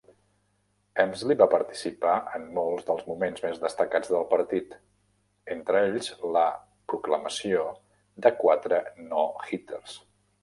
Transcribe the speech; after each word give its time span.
Emslie 1.01 1.35
va 1.41 1.45
participar 1.49 2.13
en 2.37 2.47
molts 2.55 2.87
dels 2.87 3.03
moments 3.09 3.43
més 3.43 3.59
destacats 3.65 4.13
del 4.13 4.25
partit, 4.31 4.73
entre 5.57 5.83
ells 5.89 6.09
la 6.37 6.45
proclamació 6.93 7.67
de 8.27 8.33
quatre 8.45 8.81
no-hitters. 9.13 9.95